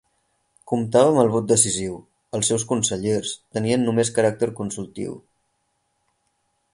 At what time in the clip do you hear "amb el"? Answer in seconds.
1.11-1.27